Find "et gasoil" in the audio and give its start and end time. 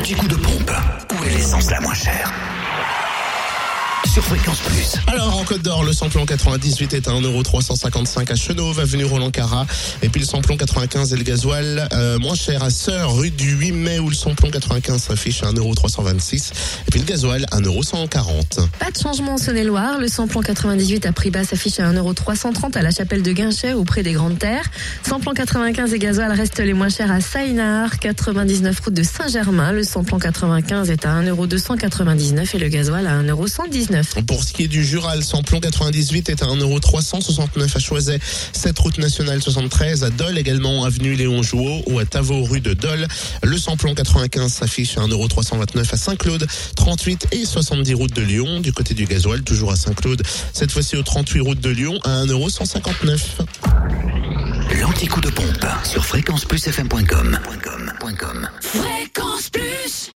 25.94-26.32